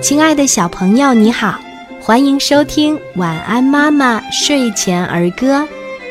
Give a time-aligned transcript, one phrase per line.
[0.00, 1.60] 亲爱的小朋友，你好，
[2.00, 5.60] 欢迎收听《晚安妈妈睡前儿歌》，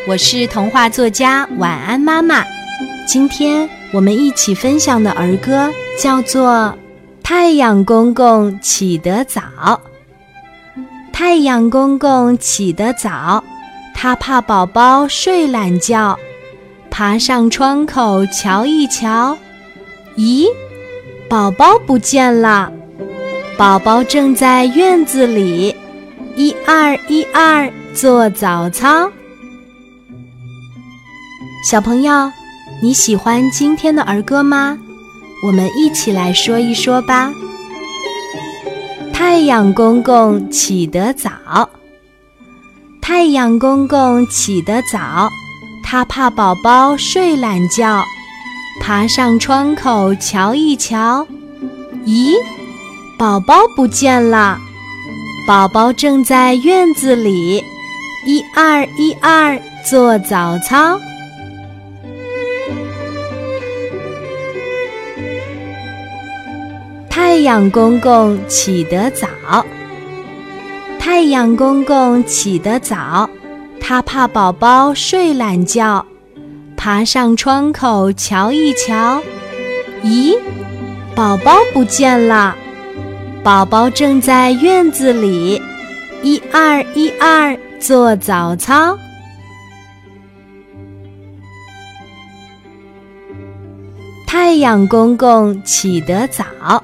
[0.08, 2.46] 我是童话作家晚安妈妈。
[3.08, 5.70] 今天我们一起分享的儿歌
[6.00, 6.52] 叫做
[7.24, 9.42] 《太阳公公起得早》。
[11.12, 13.44] 太阳公公起得早，
[13.94, 16.18] 他怕宝宝睡懒觉，
[16.90, 19.38] 爬上窗口瞧一瞧，
[20.16, 20.48] 咦，
[21.28, 22.72] 宝宝不见了。
[23.62, 25.76] 宝宝正在院子里，
[26.36, 29.08] 一二一二做早操。
[31.70, 32.32] 小朋友，
[32.82, 34.80] 你喜欢今天的儿歌吗？
[35.46, 37.32] 我们一起来说一说吧。
[39.14, 41.70] 太阳公公起得早，
[43.00, 45.30] 太阳公公起得早，
[45.84, 48.04] 他怕宝宝睡懒觉，
[48.82, 51.28] 爬上窗口瞧一瞧，
[52.08, 52.34] 咦？
[53.22, 54.58] 宝宝不见了，
[55.48, 57.64] 宝宝正在院子里，
[58.26, 61.00] 一二一二做早操。
[67.08, 69.28] 太阳公公起得早，
[70.98, 73.30] 太阳公公起得早，
[73.80, 76.04] 他怕宝宝睡懒觉，
[76.76, 79.22] 爬上窗口瞧一瞧，
[80.04, 80.36] 咦，
[81.14, 82.56] 宝宝不见了。
[83.44, 85.60] 宝宝正在院子里，
[86.22, 88.96] 一二一二做早操。
[94.28, 96.84] 太阳公公起得早，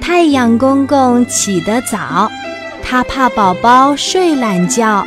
[0.00, 2.30] 太阳公公起得早，
[2.80, 5.04] 他怕宝宝睡懒觉，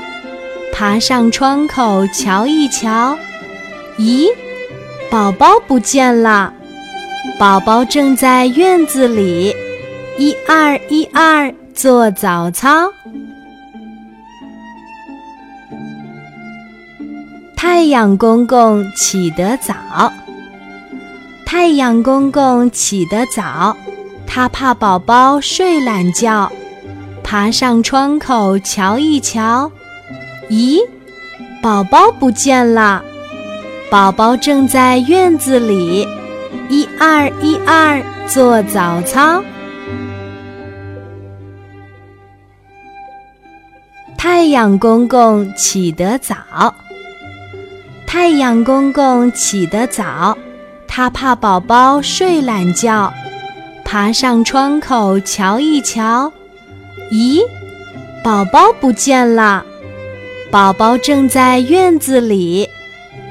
[0.73, 3.17] 爬上窗口瞧一瞧，
[3.97, 4.27] 咦，
[5.09, 6.53] 宝宝不见了。
[7.39, 9.55] 宝宝正在院子里。
[10.19, 12.91] 一二一二做早操。
[17.55, 20.11] 太阳公公起得早，
[21.45, 23.77] 太阳公公起得早，
[24.27, 26.51] 他怕宝宝睡懒觉，
[27.23, 29.71] 爬上窗口瞧一瞧，
[30.49, 30.79] 咦，
[31.63, 33.01] 宝宝不见了。
[33.89, 36.05] 宝宝正在院子里，
[36.67, 39.41] 一二一二做早操。
[44.21, 46.35] 太阳公公起得早，
[48.05, 50.37] 太阳公公起得早，
[50.85, 53.13] 他怕宝宝睡懒觉，
[53.85, 56.29] 爬上窗口瞧一瞧，
[57.13, 57.39] 咦，
[58.21, 59.63] 宝宝不见了。
[60.51, 62.67] 宝宝正在院子里，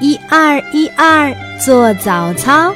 [0.01, 1.31] 一二一二
[1.63, 2.73] 做早操。